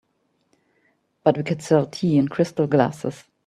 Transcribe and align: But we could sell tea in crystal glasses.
But 1.23 1.37
we 1.37 1.43
could 1.43 1.61
sell 1.61 1.85
tea 1.85 2.17
in 2.17 2.27
crystal 2.27 2.65
glasses. 2.65 3.25